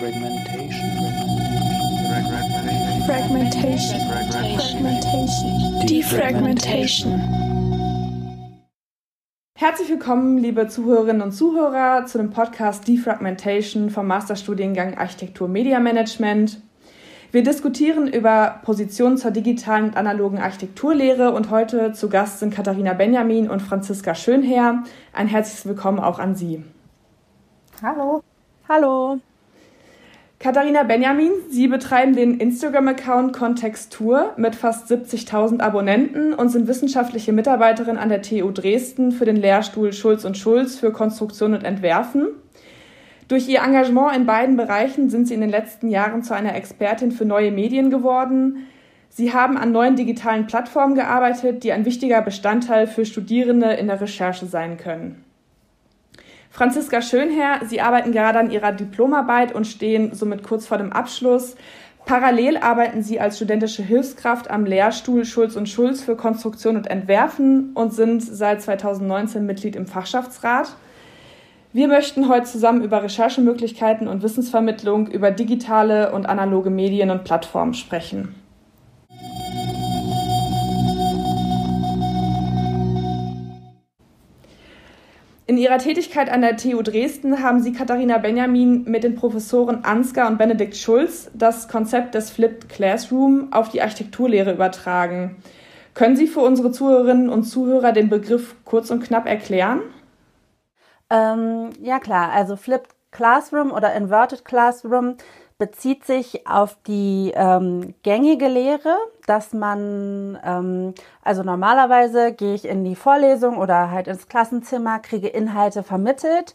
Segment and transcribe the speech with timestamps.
[0.00, 0.90] Fragmentation.
[3.04, 4.00] Fragmentation.
[4.56, 5.86] Fragmentation.
[5.86, 7.20] Defragmentation.
[9.58, 16.62] Herzlich willkommen, liebe Zuhörerinnen und Zuhörer, zu dem Podcast Defragmentation vom Masterstudiengang Architektur Media Management.
[17.30, 22.94] Wir diskutieren über Positionen zur digitalen und analogen Architekturlehre und heute zu Gast sind Katharina
[22.94, 24.82] Benjamin und Franziska Schönherr.
[25.12, 26.64] Ein herzliches Willkommen auch an Sie.
[27.82, 28.22] Hallo.
[28.66, 29.20] Hallo.
[30.42, 37.98] Katharina Benjamin, Sie betreiben den Instagram-Account Kontextur mit fast 70.000 Abonnenten und sind wissenschaftliche Mitarbeiterin
[37.98, 42.28] an der TU Dresden für den Lehrstuhl Schulz und Schulz für Konstruktion und Entwerfen.
[43.28, 47.12] Durch ihr Engagement in beiden Bereichen sind Sie in den letzten Jahren zu einer Expertin
[47.12, 48.66] für neue Medien geworden.
[49.10, 54.00] Sie haben an neuen digitalen Plattformen gearbeitet, die ein wichtiger Bestandteil für Studierende in der
[54.00, 55.22] Recherche sein können.
[56.50, 61.54] Franziska Schönherr, Sie arbeiten gerade an Ihrer Diplomarbeit und stehen somit kurz vor dem Abschluss.
[62.06, 67.70] Parallel arbeiten Sie als studentische Hilfskraft am Lehrstuhl Schulz und Schulz für Konstruktion und Entwerfen
[67.74, 70.74] und sind seit 2019 Mitglied im Fachschaftsrat.
[71.72, 77.74] Wir möchten heute zusammen über Recherchemöglichkeiten und Wissensvermittlung über digitale und analoge Medien und Plattformen
[77.74, 78.34] sprechen.
[85.50, 90.30] In ihrer Tätigkeit an der TU Dresden haben sie Katharina Benjamin mit den Professoren Ansgar
[90.30, 95.42] und Benedikt Schulz das Konzept des Flipped Classroom auf die Architekturlehre übertragen.
[95.92, 99.80] Können Sie für unsere Zuhörerinnen und Zuhörer den Begriff kurz und knapp erklären?
[101.10, 105.16] Ähm, ja klar, also Flipped Classroom oder Inverted Classroom
[105.60, 112.82] bezieht sich auf die ähm, gängige Lehre, dass man, ähm, also normalerweise gehe ich in
[112.82, 116.54] die Vorlesung oder halt ins Klassenzimmer, kriege Inhalte vermittelt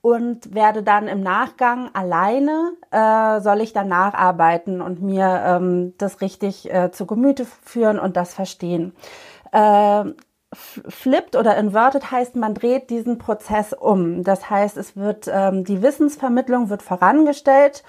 [0.00, 6.20] und werde dann im Nachgang alleine, äh, soll ich dann nacharbeiten und mir ähm, das
[6.20, 8.94] richtig äh, zu Gemüte führen und das verstehen.
[9.50, 10.04] Äh,
[10.54, 14.22] flipped oder inverted heißt, man dreht diesen Prozess um.
[14.22, 17.82] Das heißt, es wird ähm, die Wissensvermittlung wird vorangestellt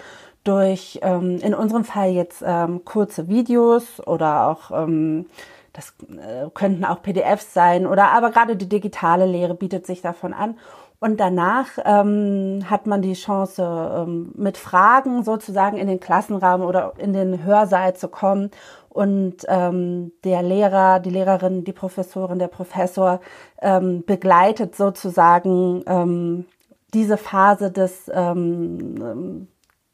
[0.45, 5.25] durch ähm, in unserem Fall jetzt ähm, kurze Videos oder auch ähm,
[5.73, 10.33] das äh, könnten auch PDFs sein oder aber gerade die digitale Lehre bietet sich davon
[10.33, 10.55] an.
[10.99, 16.93] Und danach ähm, hat man die Chance, ähm, mit Fragen sozusagen in den Klassenraum oder
[16.97, 18.49] in den Hörsaal zu kommen.
[18.89, 23.19] Und ähm, der Lehrer, die Lehrerin, die Professorin, der Professor
[23.61, 26.45] ähm, begleitet sozusagen ähm,
[26.93, 29.47] diese Phase des ähm,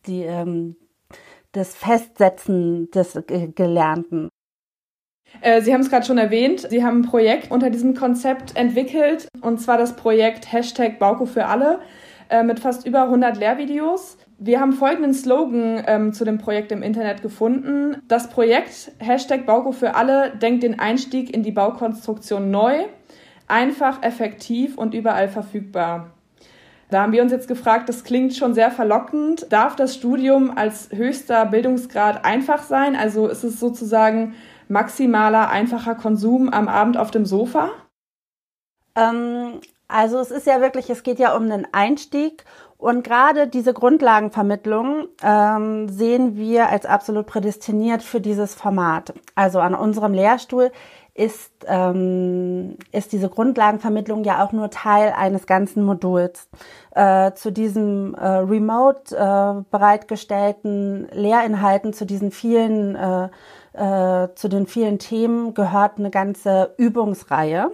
[0.08, 0.76] die, ähm,
[1.52, 3.20] das Festsetzen des
[3.56, 4.30] Gelernten.
[5.42, 9.28] Äh, Sie haben es gerade schon erwähnt, Sie haben ein Projekt unter diesem Konzept entwickelt,
[9.42, 11.80] und zwar das Projekt Hashtag Bauko für alle
[12.30, 14.18] äh, mit fast über 100 Lehrvideos.
[14.38, 18.02] Wir haben folgenden Slogan ähm, zu dem Projekt im Internet gefunden.
[18.08, 22.86] Das Projekt Hashtag Bauko für alle denkt den Einstieg in die Baukonstruktion neu,
[23.48, 26.12] einfach, effektiv und überall verfügbar.
[26.92, 29.48] Da haben wir uns jetzt gefragt, das klingt schon sehr verlockend.
[29.50, 32.98] Darf das Studium als höchster Bildungsgrad einfach sein?
[32.98, 34.36] Also ist es sozusagen
[34.68, 37.70] maximaler, einfacher Konsum am Abend auf dem Sofa?
[38.96, 42.44] Ähm, also es ist ja wirklich, es geht ja um einen Einstieg
[42.78, 49.14] und gerade diese Grundlagenvermittlung ähm, sehen wir als absolut prädestiniert für dieses Format.
[49.36, 50.72] Also an unserem Lehrstuhl
[51.14, 56.48] ist, ähm, ist diese Grundlagenvermittlung ja auch nur Teil eines ganzen Moduls.
[56.96, 63.30] Äh, zu diesem äh, remote äh, bereitgestellten Lehrinhalten, zu diesen vielen, äh,
[63.74, 67.72] äh, zu den vielen Themen gehört eine ganze Übungsreihe.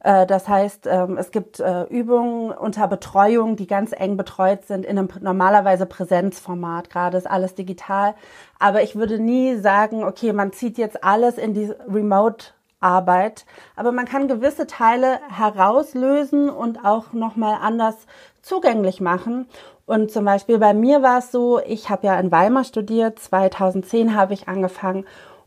[0.00, 4.98] Äh, das heißt, ähm, es gibt Übungen unter Betreuung, die ganz eng betreut sind in
[4.98, 6.90] einem normalerweise Präsenzformat.
[6.90, 8.14] Gerade ist alles digital.
[8.58, 12.48] Aber ich würde nie sagen, okay, man zieht jetzt alles in die Remote
[12.80, 18.06] Arbeit, aber man kann gewisse Teile herauslösen und auch nochmal anders
[18.42, 19.46] zugänglich machen.
[19.86, 24.16] Und zum Beispiel bei mir war es so, ich habe ja in Weimar studiert, 2010
[24.16, 25.06] habe ich angefangen.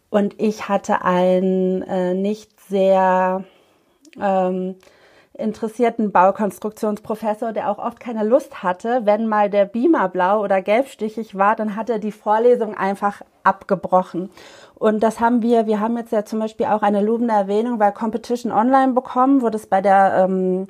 [0.09, 3.43] Und ich hatte einen äh, nicht sehr
[4.19, 4.75] ähm,
[5.39, 11.35] interessierten Baukonstruktionsprofessor, der auch oft keine Lust hatte, wenn mal der Beamer blau oder gelbstichig
[11.35, 14.29] war, dann hat er die Vorlesung einfach abgebrochen.
[14.75, 17.91] Und das haben wir, wir haben jetzt ja zum Beispiel auch eine lobende Erwähnung bei
[17.91, 20.67] Competition Online bekommen, wo das bei der, ähm,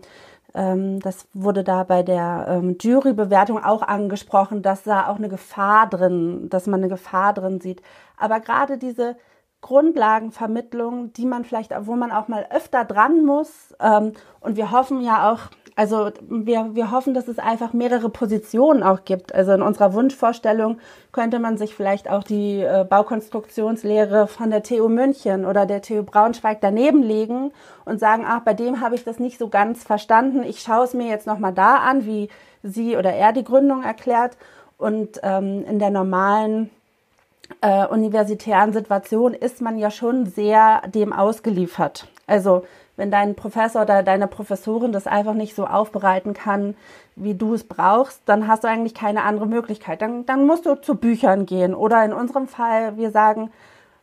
[0.54, 5.88] ähm, das wurde da bei der ähm, Jurybewertung auch angesprochen, dass da auch eine Gefahr
[5.88, 7.82] drin, dass man eine Gefahr drin sieht.
[8.18, 9.16] Aber gerade diese
[9.62, 15.02] Grundlagenvermittlung, die man vielleicht, wo man auch mal öfter dran muss, ähm, und wir hoffen
[15.02, 19.34] ja auch, Also wir, wir hoffen, dass es einfach mehrere Positionen auch gibt.
[19.34, 20.78] Also in unserer Wunschvorstellung
[21.14, 26.04] könnte man sich vielleicht auch die äh, Baukonstruktionslehre von der TU München oder der TU
[26.04, 27.52] Braunschweig daneben legen
[27.86, 30.44] und sagen, ach, bei dem habe ich das nicht so ganz verstanden.
[30.44, 32.28] Ich schaue es mir jetzt nochmal da an, wie
[32.62, 34.38] sie oder er die Gründung erklärt.
[34.78, 36.70] Und ähm, in der normalen
[37.62, 42.08] äh, universitären Situation ist man ja schon sehr dem ausgeliefert.
[42.28, 42.64] Also
[42.96, 46.76] wenn dein Professor oder deine Professorin das einfach nicht so aufbereiten kann,
[47.16, 50.02] wie du es brauchst, dann hast du eigentlich keine andere Möglichkeit.
[50.02, 51.74] Dann, dann musst du zu Büchern gehen.
[51.74, 53.52] Oder in unserem Fall, wir sagen,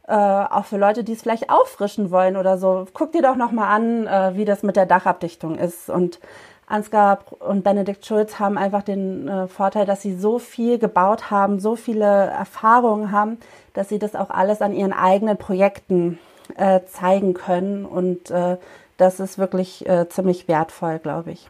[0.06, 3.74] äh, auch für Leute, die es vielleicht auffrischen wollen oder so, guck dir doch nochmal
[3.74, 5.90] an, äh, wie das mit der Dachabdichtung ist.
[5.90, 6.20] Und
[6.66, 11.60] Ansgar und Benedikt Schulz haben einfach den äh, Vorteil, dass sie so viel gebaut haben,
[11.60, 13.38] so viele Erfahrungen haben,
[13.72, 16.18] dass sie das auch alles an ihren eigenen Projekten
[16.56, 17.84] äh, zeigen können.
[17.84, 18.56] Und äh,
[18.96, 21.48] das ist wirklich äh, ziemlich wertvoll, glaube ich.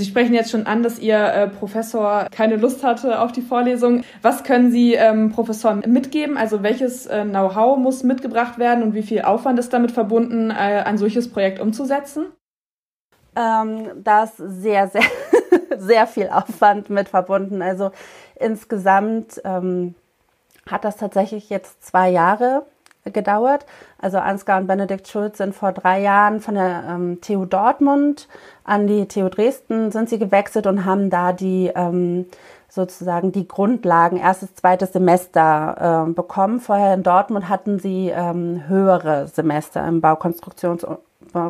[0.00, 4.02] Sie sprechen jetzt schon an, dass Ihr äh, Professor keine Lust hatte auf die Vorlesung.
[4.22, 6.36] Was können Sie ähm, Professoren mitgeben?
[6.36, 10.82] Also welches äh, Know-how muss mitgebracht werden und wie viel Aufwand ist damit verbunden, äh,
[10.84, 12.26] ein solches Projekt umzusetzen?
[13.36, 15.02] Ähm, da ist sehr, sehr,
[15.78, 17.62] sehr viel Aufwand mit verbunden.
[17.62, 17.90] Also
[18.36, 19.94] insgesamt ähm,
[20.68, 22.64] hat das tatsächlich jetzt zwei Jahre
[23.12, 23.66] gedauert.
[23.98, 28.28] Also Ansgar und Benedikt Schulz sind vor drei Jahren von der ähm, TU Dortmund
[28.64, 32.26] an die TU Dresden sind sie gewechselt und haben da die ähm,
[32.68, 36.60] sozusagen die Grundlagen erstes, zweites Semester äh, bekommen.
[36.60, 40.84] Vorher in Dortmund hatten sie ähm, höhere Semester im Baukonstruktions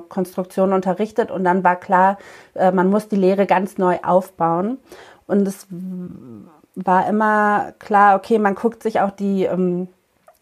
[0.09, 2.19] Konstruktion unterrichtet und dann war klar,
[2.55, 4.79] äh, man muss die Lehre ganz neu aufbauen.
[5.27, 5.67] Und es
[6.75, 9.89] war immer klar, okay, man guckt sich auch die ähm,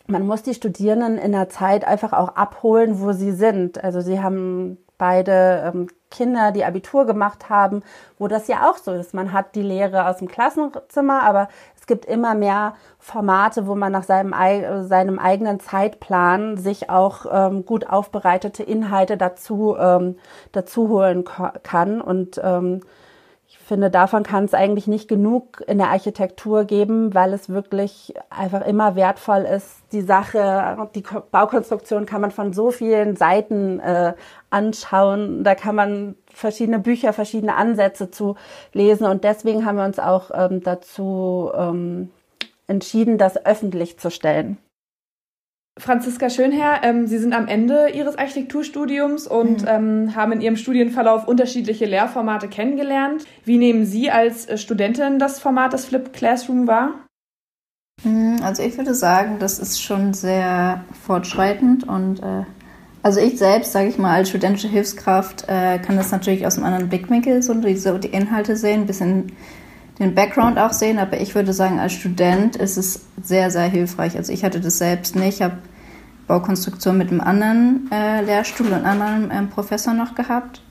[0.06, 3.82] man muss die Studierenden in der Zeit einfach auch abholen, wo sie sind.
[3.82, 7.82] Also sie haben beide ähm, Kinder, die Abitur gemacht haben,
[8.18, 9.14] wo das ja auch so ist.
[9.14, 11.48] Man hat die Lehre aus dem Klassenzimmer, aber
[11.82, 14.32] es gibt immer mehr Formate, wo man nach seinem,
[14.86, 20.14] seinem eigenen Zeitplan sich auch ähm, gut aufbereitete Inhalte dazu, ähm,
[20.52, 21.24] dazu holen
[21.64, 22.00] kann.
[22.00, 22.82] Und ähm,
[23.72, 28.66] finde, davon kann es eigentlich nicht genug in der Architektur geben, weil es wirklich einfach
[28.66, 29.78] immer wertvoll ist.
[29.92, 34.12] Die Sache, die Baukonstruktion kann man von so vielen Seiten äh,
[34.50, 35.42] anschauen.
[35.42, 38.36] Da kann man verschiedene Bücher, verschiedene Ansätze zu
[38.72, 39.06] lesen.
[39.06, 42.10] Und deswegen haben wir uns auch ähm, dazu ähm,
[42.66, 44.58] entschieden, das öffentlich zu stellen.
[45.78, 49.68] Franziska Schönherr, ähm, Sie sind am Ende Ihres Architekturstudiums und mhm.
[49.68, 53.24] ähm, haben in Ihrem Studienverlauf unterschiedliche Lehrformate kennengelernt.
[53.44, 56.90] Wie nehmen Sie als äh, Studentin das Format des Flipped Classroom wahr?
[58.04, 62.44] Mhm, also ich würde sagen, das ist schon sehr fortschreitend und äh,
[63.02, 66.66] also ich selbst, sage ich mal, als studentische Hilfskraft äh, kann das natürlich aus einem
[66.66, 69.32] anderen Blickwinkel so die, so die Inhalte sehen, ein bisschen
[69.98, 74.16] den Background auch sehen, aber ich würde sagen, als Student ist es sehr, sehr hilfreich.
[74.16, 75.36] Also ich hatte das selbst nicht.
[75.36, 75.58] Ich habe
[76.26, 80.62] Baukonstruktion mit einem anderen äh, Lehrstuhl und einem anderen äh, Professor noch gehabt.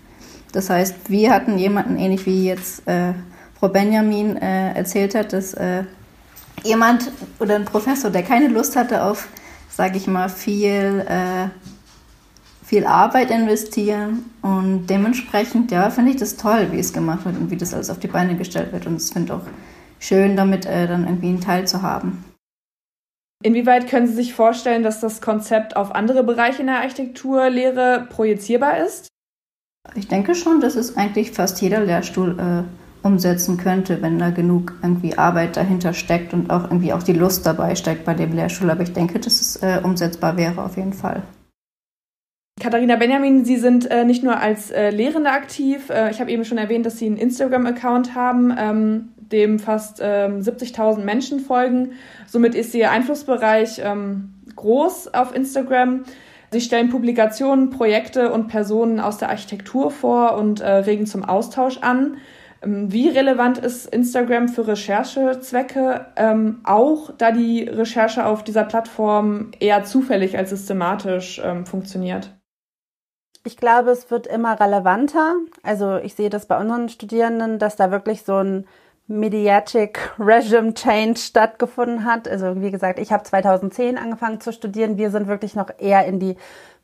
[0.54, 3.14] Das heißt, wir hatten jemanden, ähnlich wie jetzt äh,
[3.60, 5.84] Frau Benjamin äh, erzählt hat, dass äh,
[6.64, 9.28] jemand oder ein Professor, der keine Lust hatte auf,
[9.70, 11.50] sage ich mal, viel äh,
[12.72, 17.52] viel Arbeit investieren und dementsprechend, ja, finde ich das toll, wie es gemacht wird und
[17.52, 19.42] wie das alles auf die Beine gestellt wird und es finde auch
[20.00, 22.24] schön, damit äh, dann irgendwie einen Teil zu haben.
[23.44, 28.78] Inwieweit können Sie sich vorstellen, dass das Konzept auf andere Bereiche in der Architekturlehre projizierbar
[28.78, 29.10] ist?
[29.96, 34.76] Ich denke schon, dass es eigentlich fast jeder Lehrstuhl äh, umsetzen könnte, wenn da genug
[34.82, 38.70] irgendwie Arbeit dahinter steckt und auch irgendwie auch die Lust dabei steckt bei dem Lehrstuhl.
[38.70, 41.22] Aber ich denke, dass es äh, umsetzbar wäre auf jeden Fall.
[42.62, 45.90] Katharina Benjamin, Sie sind äh, nicht nur als äh, Lehrende aktiv.
[45.90, 50.42] Äh, ich habe eben schon erwähnt, dass Sie einen Instagram-Account haben, ähm, dem fast ähm,
[50.42, 51.94] 70.000 Menschen folgen.
[52.28, 56.04] Somit ist Ihr Einflussbereich ähm, groß auf Instagram.
[56.52, 61.80] Sie stellen Publikationen, Projekte und Personen aus der Architektur vor und äh, regen zum Austausch
[61.80, 62.18] an.
[62.62, 66.06] Ähm, wie relevant ist Instagram für Recherchezwecke?
[66.16, 72.36] Ähm, auch da die Recherche auf dieser Plattform eher zufällig als systematisch ähm, funktioniert.
[73.44, 75.36] Ich glaube, es wird immer relevanter.
[75.64, 78.68] Also ich sehe das bei unseren Studierenden, dass da wirklich so ein
[79.08, 82.28] Mediatic Regime Change stattgefunden hat.
[82.28, 84.98] Also wie gesagt, ich habe 2010 angefangen zu studieren.
[84.98, 86.38] Wir sind wirklich noch eher in die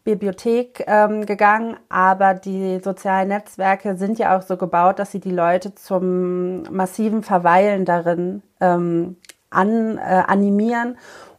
[0.04, 5.32] Bibliothek ähm, gegangen, aber die sozialen Netzwerke sind ja auch so gebaut, dass sie die
[5.32, 9.18] Leute zum massiven Verweilen darin ähm,
[9.50, 10.98] an, äh, animieren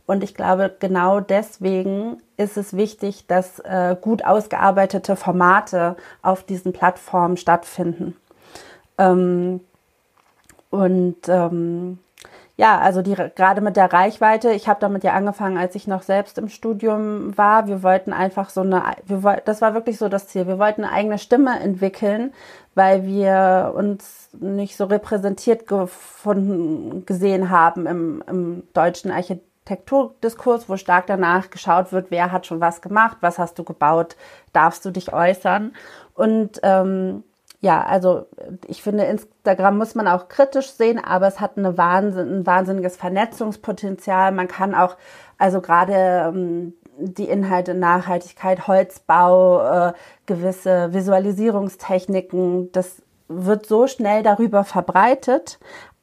[0.08, 6.72] und ich glaube, genau deswegen ist es wichtig, dass äh, gut ausgearbeitete Formate auf diesen
[6.72, 8.16] Plattformen stattfinden.
[8.96, 9.60] Ähm,
[10.70, 11.98] und ähm,
[12.56, 16.02] ja, also die gerade mit der Reichweite, ich habe damit ja angefangen, als ich noch
[16.02, 17.68] selbst im Studium war.
[17.68, 20.46] Wir wollten einfach so eine, wir, das war wirklich so das Ziel.
[20.46, 22.32] Wir wollten eine eigene Stimme entwickeln,
[22.74, 29.10] weil wir uns nicht so repräsentiert gefunden gesehen haben im, im deutschen
[29.68, 34.16] Architekturdiskurs, wo stark danach geschaut wird, wer hat schon was gemacht, was hast du gebaut,
[34.52, 35.74] darfst du dich äußern.
[36.14, 37.22] Und ähm,
[37.60, 38.26] ja, also
[38.66, 42.96] ich finde, Instagram muss man auch kritisch sehen, aber es hat eine Wahnsinn, ein wahnsinniges
[42.96, 44.32] Vernetzungspotenzial.
[44.32, 44.96] Man kann auch,
[45.38, 45.92] also gerade
[46.28, 49.92] ähm, die Inhalte Nachhaltigkeit, Holzbau, äh,
[50.26, 55.58] gewisse Visualisierungstechniken, das wird so schnell darüber verbreitet.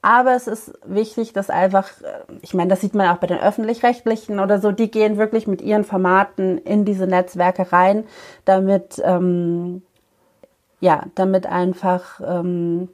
[0.06, 3.40] Aber es ist wichtig, dass einfach, äh, ich meine, das sieht man auch bei den
[3.40, 8.06] öffentlich-rechtlichen oder so, die gehen wirklich mit ihren Formaten in diese Netzwerke rein,
[8.46, 9.82] damit ähm,
[10.80, 12.90] ja, damit einfach ähm,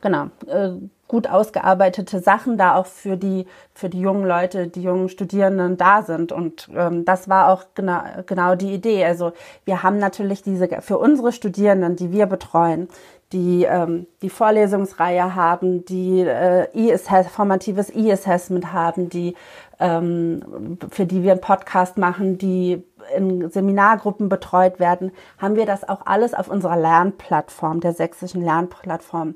[0.00, 0.70] genau äh,
[1.08, 6.02] gut ausgearbeitete Sachen da auch für die für die jungen Leute, die jungen Studierenden da
[6.02, 9.04] sind und ähm, das war auch genau genau die Idee.
[9.04, 9.32] Also
[9.66, 12.88] wir haben natürlich diese für unsere Studierenden, die wir betreuen,
[13.32, 19.34] die ähm, die Vorlesungsreihe haben, die äh, e formatives E-Assessment haben, die
[19.80, 22.84] ähm, für die wir einen Podcast machen, die
[23.16, 29.34] in Seminargruppen betreut werden, haben wir das auch alles auf unserer Lernplattform, der sächsischen Lernplattform.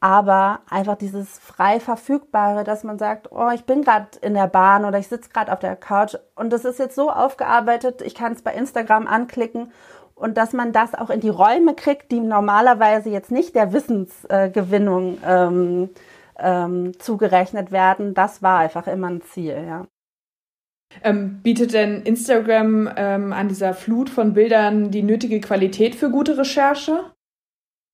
[0.00, 4.84] Aber einfach dieses frei verfügbare, dass man sagt, oh, ich bin gerade in der Bahn
[4.84, 8.32] oder ich sitze gerade auf der Couch und das ist jetzt so aufgearbeitet, ich kann
[8.32, 9.72] es bei Instagram anklicken
[10.16, 15.18] und dass man das auch in die Räume kriegt, die normalerweise jetzt nicht der Wissensgewinnung
[15.24, 15.90] ähm,
[16.38, 19.86] ähm, zugerechnet werden, das war einfach immer ein Ziel, ja.
[21.02, 26.38] Ähm, bietet denn Instagram ähm, an dieser Flut von Bildern die nötige Qualität für gute
[26.38, 27.10] Recherche?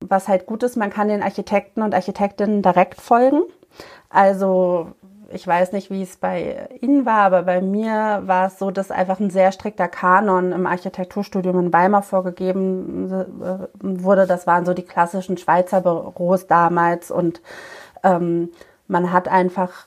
[0.04, 3.42] Was halt gut ist, man kann den Architekten und Architektinnen direkt folgen.
[4.08, 4.92] Also
[5.32, 8.90] ich weiß nicht, wie es bei Ihnen war, aber bei mir war es so, dass
[8.90, 14.26] einfach ein sehr strikter Kanon im Architekturstudium in Weimar vorgegeben äh, wurde.
[14.26, 17.40] Das waren so die klassischen Schweizer Büros damals und
[18.02, 18.50] ähm,
[18.86, 19.86] man hat einfach,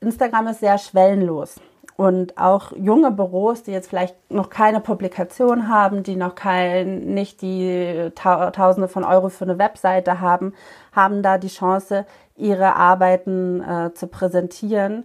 [0.00, 1.60] Instagram ist sehr schwellenlos.
[1.96, 7.40] Und auch junge Büros, die jetzt vielleicht noch keine Publikation haben, die noch kein, nicht
[7.40, 10.52] die Tausende von Euro für eine Webseite haben,
[10.92, 12.04] haben da die Chance,
[12.36, 15.04] ihre Arbeiten äh, zu präsentieren.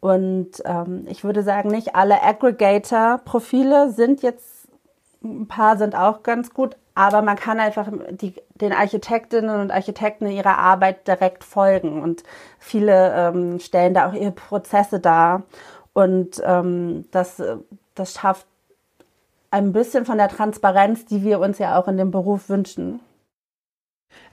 [0.00, 4.68] Und ähm, ich würde sagen, nicht alle Aggregator-Profile sind jetzt,
[5.22, 10.26] ein paar sind auch ganz gut, aber man kann einfach die, den Architektinnen und Architekten
[10.26, 12.24] ihrer Arbeit direkt folgen und
[12.58, 15.44] viele ähm, stellen da auch ihre Prozesse dar.
[15.94, 17.40] Und ähm, das,
[17.94, 18.46] das schafft
[19.50, 23.00] ein bisschen von der Transparenz, die wir uns ja auch in dem Beruf wünschen.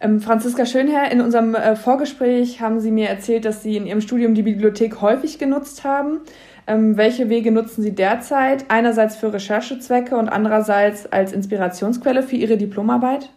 [0.01, 4.01] Ähm, Franziska Schönherr, in unserem äh, Vorgespräch haben Sie mir erzählt, dass Sie in Ihrem
[4.01, 6.19] Studium die Bibliothek häufig genutzt haben.
[6.67, 8.65] Ähm, welche Wege nutzen Sie derzeit?
[8.69, 13.29] Einerseits für Recherchezwecke und andererseits als Inspirationsquelle für Ihre Diplomarbeit?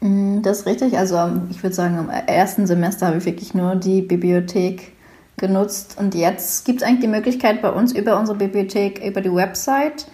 [0.00, 0.96] Mm, das ist richtig.
[0.96, 1.18] Also
[1.50, 4.92] ich würde sagen, im ersten Semester habe ich wirklich nur die Bibliothek
[5.38, 5.96] genutzt.
[5.98, 10.06] Und jetzt gibt es eigentlich die Möglichkeit bei uns über unsere Bibliothek, über die Website,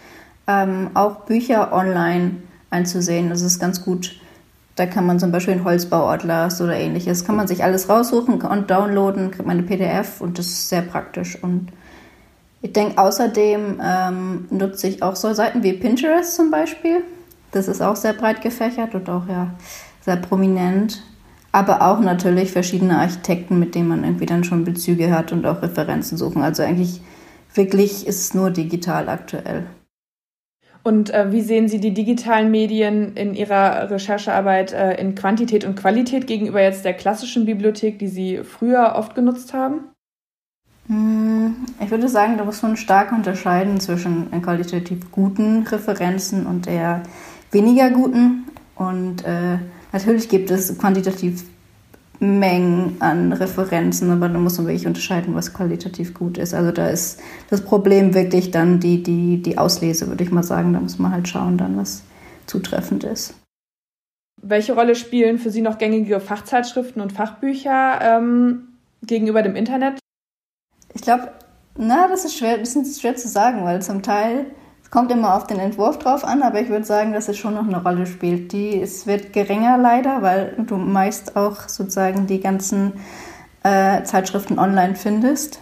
[0.46, 2.36] ähm, auch Bücher online
[2.70, 3.28] einzusehen.
[3.30, 4.20] Das ist ganz gut.
[4.76, 8.70] Da kann man zum Beispiel einen Holzbauatlas oder ähnliches, kann man sich alles raussuchen und
[8.70, 11.40] downloaden, kriegt man eine PDF und das ist sehr praktisch.
[11.42, 11.68] Und
[12.60, 17.02] ich denke, außerdem ähm, nutze ich auch so Seiten wie Pinterest zum Beispiel.
[17.52, 19.54] Das ist auch sehr breit gefächert und auch ja
[20.00, 21.02] sehr prominent
[21.54, 25.62] aber auch natürlich verschiedene Architekten, mit denen man irgendwie dann schon Bezüge hat und auch
[25.62, 26.42] Referenzen suchen.
[26.42, 27.00] Also eigentlich
[27.54, 29.64] wirklich ist es nur digital aktuell.
[30.84, 35.76] Und äh, wie sehen Sie die digitalen Medien in Ihrer Recherchearbeit äh, in Quantität und
[35.76, 39.80] Qualität gegenüber jetzt der klassischen Bibliothek, die Sie früher oft genutzt haben?
[40.86, 47.02] Hm, ich würde sagen, da muss man stark unterscheiden zwischen qualitativ guten Referenzen und eher
[47.50, 48.44] weniger guten.
[48.76, 49.58] Und äh,
[49.94, 51.44] Natürlich gibt es quantitativ
[52.20, 56.54] Mengen an Referenzen, aber da muss man wirklich unterscheiden, was qualitativ gut ist.
[56.54, 60.72] Also da ist das Problem wirklich dann die, die, die Auslese, würde ich mal sagen.
[60.72, 62.02] Da muss man halt schauen, dann was
[62.46, 63.34] zutreffend ist.
[64.40, 68.68] Welche Rolle spielen für Sie noch gängige Fachzeitschriften und Fachbücher ähm,
[69.02, 69.98] gegenüber dem Internet?
[70.92, 71.32] Ich glaube,
[71.76, 74.46] na, das ist schwer, das ist schwer zu sagen, weil zum Teil
[74.94, 77.66] Kommt immer auf den Entwurf drauf an, aber ich würde sagen, dass es schon noch
[77.66, 78.52] eine Rolle spielt.
[78.52, 82.92] Die, es wird geringer leider, weil du meist auch sozusagen die ganzen
[83.64, 85.58] äh, Zeitschriften online findest.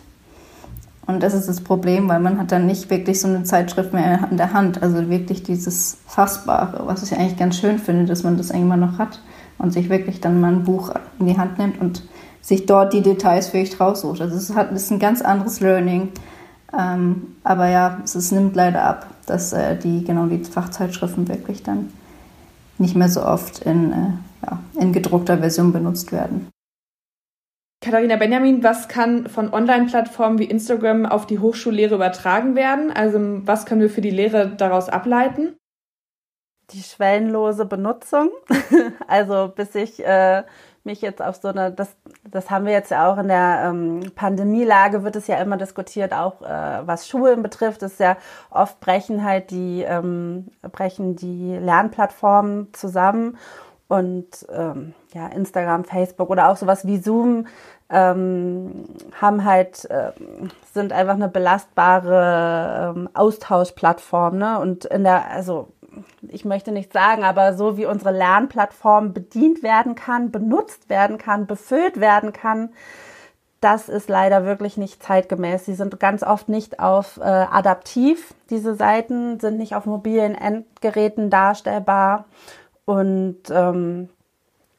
[1.07, 4.29] Und das ist das Problem, weil man hat dann nicht wirklich so eine Zeitschrift mehr
[4.31, 4.83] in der Hand.
[4.83, 8.99] Also wirklich dieses Fassbare, was ich eigentlich ganz schön finde, dass man das irgendwann noch
[8.99, 9.23] hat
[9.57, 12.03] und sich wirklich dann mal ein Buch in die Hand nimmt und
[12.43, 14.21] sich dort die Details vielleicht raussucht.
[14.21, 16.11] Also es ist ein ganz anderes Learning.
[16.79, 21.62] Ähm, aber ja, es, es, nimmt leider ab, dass äh, die, genau die Fachzeitschriften wirklich
[21.62, 21.93] dann
[22.79, 26.49] nicht mehr so oft in, äh, ja, in gedruckter Version benutzt werden.
[27.83, 32.93] Katharina Benjamin, was kann von Online-Plattformen wie Instagram auf die Hochschullehre übertragen werden?
[32.93, 35.57] Also was können wir für die Lehre daraus ableiten?
[36.71, 38.31] Die schwellenlose Benutzung.
[39.09, 40.45] also bis ich äh,
[40.85, 44.12] mich jetzt auf so eine, das, das haben wir jetzt ja auch in der ähm,
[44.15, 48.17] Pandemielage, wird es ja immer diskutiert, auch äh, was Schulen betrifft, ist ja
[48.51, 53.39] oft brechen halt die, ähm, brechen die Lernplattformen zusammen
[53.89, 57.47] und ähm, ja, Instagram, Facebook oder auch sowas wie Zoom
[57.93, 58.87] ähm,
[59.21, 60.12] haben halt, äh,
[60.73, 64.59] sind einfach eine belastbare ähm, Austauschplattform, ne?
[64.59, 65.69] Und in der, also
[66.29, 71.47] ich möchte nicht sagen, aber so wie unsere Lernplattform bedient werden kann, benutzt werden kann,
[71.47, 72.71] befüllt werden kann,
[73.62, 75.67] das ist leider wirklich nicht zeitgemäß.
[75.67, 78.35] Sie sind ganz oft nicht auf äh, adaptiv.
[78.50, 82.25] Diese Seiten sind nicht auf mobilen Endgeräten darstellbar.
[82.85, 84.09] Und ähm,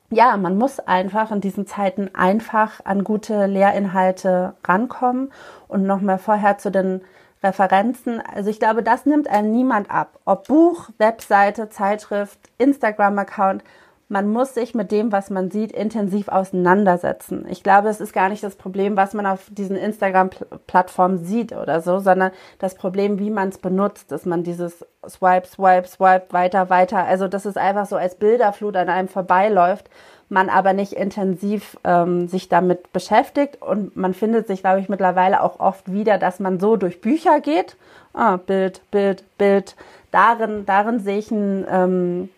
[0.09, 5.31] ja, man muss einfach in diesen Zeiten einfach an gute Lehrinhalte rankommen
[5.69, 7.01] und nochmal vorher zu den
[7.43, 8.21] Referenzen.
[8.21, 10.19] Also ich glaube, das nimmt einem niemand ab.
[10.25, 13.63] Ob Buch, Webseite, Zeitschrift, Instagram-Account.
[14.09, 17.45] Man muss sich mit dem, was man sieht, intensiv auseinandersetzen.
[17.50, 21.81] Ich glaube, es ist gar nicht das Problem, was man auf diesen Instagram-Plattformen sieht oder
[21.81, 26.69] so, sondern das Problem, wie man es benutzt, dass man dieses Swipe, Swipe, Swipe, weiter,
[26.69, 27.05] weiter.
[27.05, 29.89] Also, dass es einfach so als Bilderflut an einem vorbeiläuft
[30.30, 33.62] man aber nicht intensiv ähm, sich damit beschäftigt.
[33.62, 37.39] Und man findet sich, glaube ich, mittlerweile auch oft wieder, dass man so durch Bücher
[37.39, 37.77] geht.
[38.13, 39.75] Ah, Bild, Bild, Bild.
[40.12, 42.30] Darin, darin sehe ich ein ähm,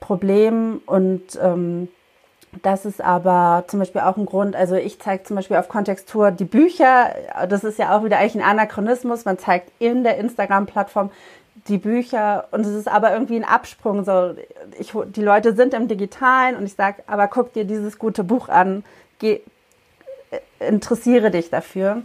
[0.00, 0.80] Problem.
[0.86, 1.88] Und ähm,
[2.62, 6.30] das ist aber zum Beispiel auch ein Grund, also ich zeige zum Beispiel auf Kontextur
[6.30, 7.14] die Bücher,
[7.48, 11.10] das ist ja auch wieder eigentlich ein Anachronismus, man zeigt in der Instagram-Plattform
[11.68, 14.04] die Bücher und es ist aber irgendwie ein Absprung.
[14.04, 14.34] So,
[14.78, 18.48] ich, die Leute sind im Digitalen und ich sage, aber guck dir dieses gute Buch
[18.48, 18.84] an,
[19.18, 19.40] geh,
[20.30, 22.02] äh, interessiere dich dafür.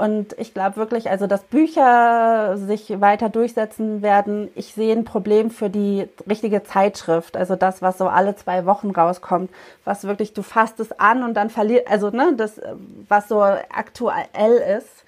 [0.00, 4.48] Und ich glaube wirklich, also dass Bücher sich weiter durchsetzen werden.
[4.54, 8.92] Ich sehe ein Problem für die richtige Zeitschrift, also das, was so alle zwei Wochen
[8.92, 9.50] rauskommt,
[9.84, 12.62] was wirklich du fasst es an und dann verliert, also ne, das,
[13.08, 15.04] was so aktuell ist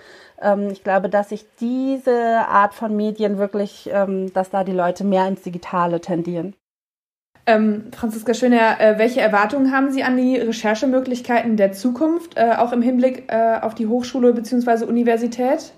[0.70, 5.26] ich glaube, dass sich diese Art von Medien wirklich, ähm, dass da die Leute mehr
[5.28, 6.54] ins Digitale tendieren.
[7.44, 12.72] Ähm, Franziska Schöner, äh, welche Erwartungen haben Sie an die Recherchemöglichkeiten der Zukunft, äh, auch
[12.72, 14.84] im Hinblick äh, auf die Hochschule bzw.
[14.84, 15.72] Universität?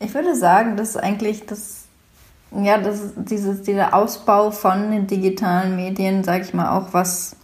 [0.00, 1.84] Ich würde sagen, dass eigentlich das,
[2.50, 7.36] ja, das, dieses, dieser Ausbau von den digitalen Medien, sage ich mal, auch was,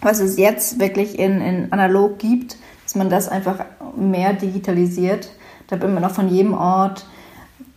[0.00, 5.28] was es jetzt wirklich in, in analog gibt, dass man das einfach mehr digitalisiert
[5.68, 7.06] damit man auch von jedem Ort,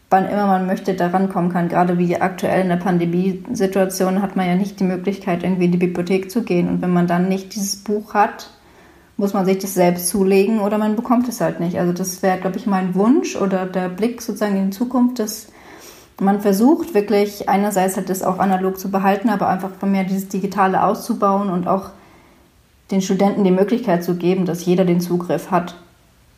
[0.09, 1.69] wann immer man möchte, da rankommen kann.
[1.69, 5.77] Gerade wie aktuell in der Pandemiesituation hat man ja nicht die Möglichkeit, irgendwie in die
[5.77, 6.69] Bibliothek zu gehen.
[6.69, 8.49] Und wenn man dann nicht dieses Buch hat,
[9.17, 11.79] muss man sich das selbst zulegen oder man bekommt es halt nicht.
[11.79, 15.47] Also das wäre, glaube ich, mein Wunsch oder der Blick sozusagen in die Zukunft, dass
[16.19, 20.83] man versucht wirklich einerseits halt das auch analog zu behalten, aber einfach mehr dieses Digitale
[20.83, 21.91] auszubauen und auch
[22.91, 25.75] den Studenten die Möglichkeit zu geben, dass jeder den Zugriff hat.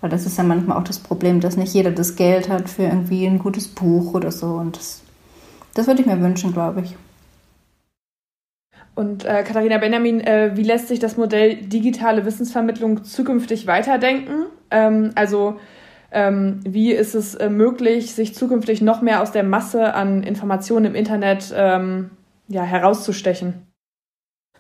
[0.02, 2.84] Weil das ist ja manchmal auch das Problem, dass nicht jeder das Geld hat für
[2.84, 4.48] irgendwie ein gutes Buch oder so.
[4.48, 5.02] Und das,
[5.74, 6.96] das würde ich mir wünschen, glaube ich.
[8.96, 14.48] Und äh, Katharina Benjamin, äh, wie lässt sich das Modell digitale Wissensvermittlung zukünftig weiterdenken?
[14.72, 15.58] Ähm, also
[16.12, 20.86] ähm, wie ist es äh, möglich, sich zukünftig noch mehr aus der Masse an Informationen
[20.86, 22.12] im Internet ähm,
[22.48, 23.68] ja, herauszustechen?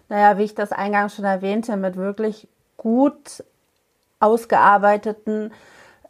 [0.10, 2.47] Naja, wie ich das eingangs schon erwähnte, mit wirklich
[2.78, 3.43] gut
[4.19, 5.51] ausgearbeiteten,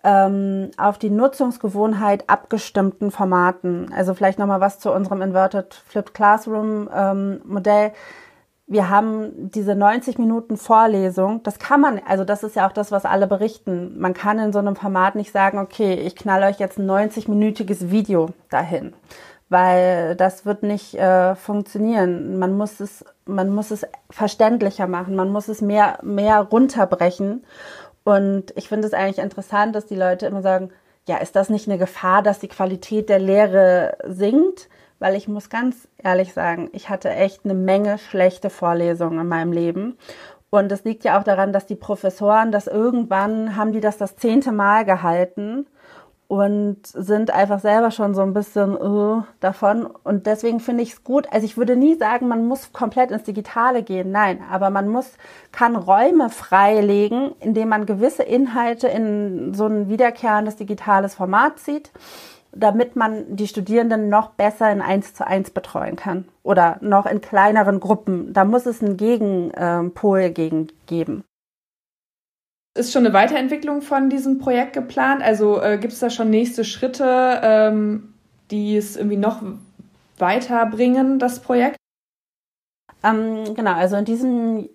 [0.03, 3.91] ähm, auf die Nutzungsgewohnheit abgestimmten Formaten.
[3.93, 7.91] Also vielleicht nochmal was zu unserem Inverted Flipped Classroom ähm, Modell.
[8.65, 11.41] Wir haben diese 90 Minuten Vorlesung.
[11.43, 13.99] Das kann man, also das ist ja auch das, was alle berichten.
[13.99, 17.89] Man kann in so einem Format nicht sagen, okay, ich knall euch jetzt ein 90-minütiges
[17.89, 18.93] Video dahin,
[19.49, 22.37] weil das wird nicht äh, funktionieren.
[22.37, 25.15] Man muss es, man muss es verständlicher machen.
[25.15, 27.43] Man muss es mehr, mehr runterbrechen.
[28.03, 30.71] Und ich finde es eigentlich interessant, dass die Leute immer sagen,
[31.07, 34.69] ja, ist das nicht eine Gefahr, dass die Qualität der Lehre sinkt?
[34.99, 39.51] Weil ich muss ganz ehrlich sagen, ich hatte echt eine Menge schlechte Vorlesungen in meinem
[39.51, 39.97] Leben.
[40.49, 44.15] Und es liegt ja auch daran, dass die Professoren das irgendwann haben die das das
[44.17, 45.67] zehnte Mal gehalten
[46.29, 49.87] und sind einfach selber schon so ein bisschen uh, davon.
[49.87, 51.27] Und deswegen finde ich es gut.
[51.31, 54.11] Also ich würde nie sagen, man muss komplett ins Digitale gehen.
[54.11, 55.13] Nein, aber man muss,
[55.51, 61.91] kann Räume freilegen, indem man gewisse Inhalte in so ein wiederkehrendes digitales Format zieht,
[62.51, 67.21] damit man die Studierenden noch besser in eins zu eins betreuen kann oder noch in
[67.21, 68.33] kleineren Gruppen.
[68.33, 71.23] Da muss es einen Gegenpol gegen geben.
[72.79, 75.21] Ist schon eine Weiterentwicklung von diesem Projekt geplant?
[75.21, 78.13] Also äh, gibt es da schon nächste Schritte, ähm,
[78.51, 79.41] die es irgendwie noch
[80.17, 81.75] weiterbringen, das Projekt?
[83.03, 84.69] Ähm, genau, also in diesem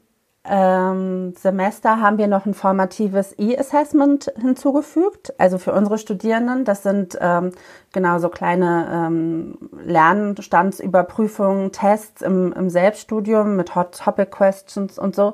[0.46, 6.66] ähm, Semester haben wir noch ein formatives E-Assessment hinzugefügt, also für unsere Studierenden.
[6.66, 7.52] Das sind ähm,
[7.94, 15.32] genau so kleine ähm, Lernstandsüberprüfungen, Tests im, im Selbststudium mit Hot Topic Questions und so.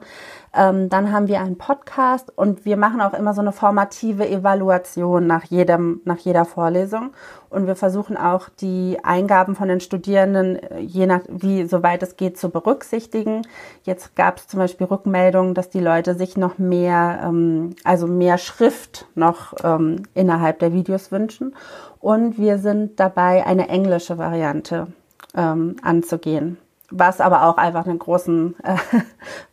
[0.53, 5.27] Ähm, dann haben wir einen Podcast und wir machen auch immer so eine formative Evaluation
[5.27, 7.11] nach jedem, nach jeder Vorlesung.
[7.51, 12.17] Und wir versuchen auch die Eingaben von den Studierenden, äh, je nach wie soweit es
[12.17, 13.43] geht, zu berücksichtigen.
[13.85, 18.37] Jetzt gab es zum Beispiel Rückmeldungen, dass die Leute sich noch mehr, ähm, also mehr
[18.37, 21.55] Schrift noch ähm, innerhalb der Videos wünschen.
[22.01, 24.89] Und wir sind dabei, eine englische Variante
[25.37, 26.59] ähm, anzugehen
[26.91, 28.77] was aber auch einfach einen großen, äh,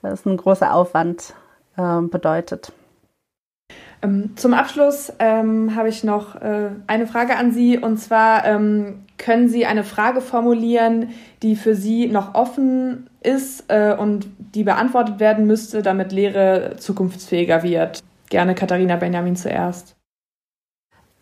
[0.01, 1.33] was ein großer Aufwand
[1.77, 2.71] äh, bedeutet.
[4.01, 9.05] Ähm, zum Abschluss ähm, habe ich noch äh, eine Frage an Sie und zwar ähm,
[9.17, 11.09] können Sie eine Frage formulieren,
[11.41, 17.63] die für Sie noch offen ist äh, und die beantwortet werden müsste, damit Lehre zukunftsfähiger
[17.63, 18.03] wird.
[18.29, 19.96] Gerne Katharina Benjamin zuerst.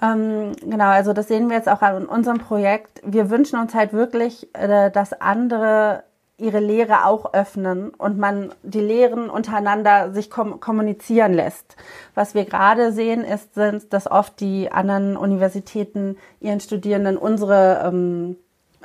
[0.02, 3.02] Ähm, genau, also das sehen wir jetzt auch an unserem Projekt.
[3.06, 6.04] Wir wünschen uns halt wirklich, äh, dass andere
[6.38, 11.78] ihre Lehre auch öffnen und man die Lehren untereinander sich kom kommunizieren lässt.
[12.14, 18.36] Was wir gerade sehen, ist, sind, dass oft die anderen Universitäten ihren Studierenden unsere ähm,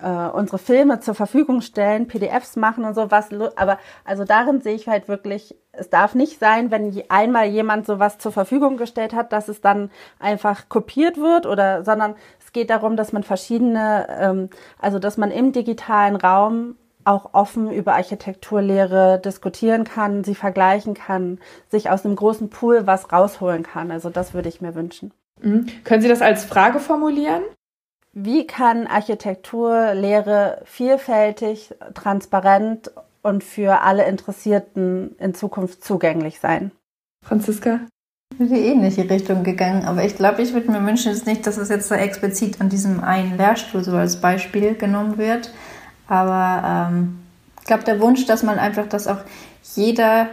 [0.02, 3.02] äh, unsere Filme zur Verfügung stellen, PDFs machen und so.
[3.02, 8.18] Aber also darin sehe ich halt wirklich, es darf nicht sein, wenn einmal jemand sowas
[8.18, 12.96] zur Verfügung gestellt hat, dass es dann einfach kopiert wird oder, sondern es geht darum,
[12.96, 19.84] dass man verschiedene, ähm, also dass man im digitalen Raum auch offen über Architekturlehre diskutieren
[19.84, 23.90] kann, sie vergleichen kann, sich aus einem großen Pool was rausholen kann.
[23.90, 25.12] Also das würde ich mir wünschen.
[25.40, 25.66] Mhm.
[25.84, 27.42] Können Sie das als Frage formulieren?
[28.12, 32.90] Wie kann Architekturlehre vielfältig, transparent
[33.22, 36.72] und für alle Interessierten in Zukunft zugänglich sein?
[37.24, 37.80] Franziska?
[38.32, 41.26] Ich bin in die ähnliche Richtung gegangen, aber ich glaube, ich würde mir wünschen jetzt
[41.26, 45.52] nicht, dass es jetzt so explizit an diesem einen Lehrstuhl so als Beispiel genommen wird.
[46.08, 47.20] Aber ähm,
[47.60, 49.20] ich glaube, der Wunsch, dass man einfach, dass auch
[49.74, 50.28] jeder,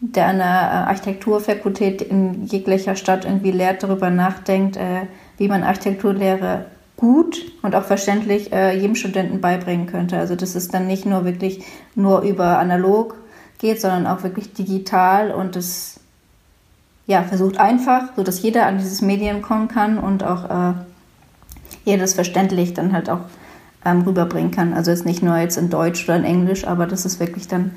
[0.00, 5.06] der an einer Architekturfakultät in jeglicher Stadt irgendwie lehrt, darüber nachdenkt, äh,
[5.38, 6.66] wie man Architekturlehre
[6.98, 10.18] gut und auch verständlich äh, jedem Studenten beibringen könnte.
[10.18, 13.14] Also dass es dann nicht nur wirklich nur über analog
[13.58, 16.00] geht, sondern auch wirklich digital und es
[17.06, 20.74] ja, versucht einfach, so dass jeder an dieses Medium kommen kann und auch äh,
[21.84, 23.20] jeder das verständlich dann halt auch
[23.84, 24.74] ähm, rüberbringen kann.
[24.74, 27.76] Also jetzt nicht nur jetzt in Deutsch oder in Englisch, aber dass es wirklich dann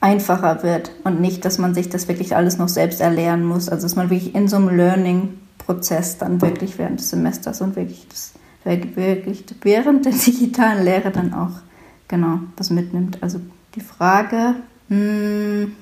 [0.00, 3.68] einfacher wird und nicht, dass man sich das wirklich alles noch selbst erlernen muss.
[3.68, 7.76] Also dass man wirklich in so einem Learning Prozess dann wirklich während des Semesters und
[7.76, 11.60] wirklich, das, wirklich während der digitalen Lehre dann auch
[12.08, 13.22] genau was mitnimmt.
[13.22, 13.40] Also
[13.74, 14.56] die Frage,
[14.88, 15.76] mh, hm,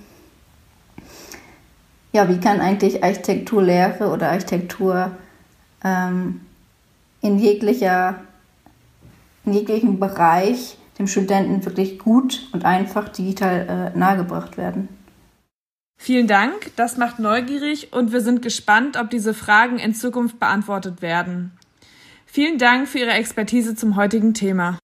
[2.13, 5.13] ja, wie kann eigentlich Architekturlehre oder Architektur
[5.83, 6.43] ähm,
[7.23, 8.17] in jeglicher,
[9.47, 14.89] in jeglichem Bereich dem Studenten wirklich gut und einfach digital äh, nahegebracht werden?
[16.05, 21.01] Vielen Dank, das macht neugierig und wir sind gespannt, ob diese Fragen in Zukunft beantwortet
[21.01, 21.53] werden.
[22.27, 24.81] Vielen Dank für Ihre Expertise zum heutigen Thema.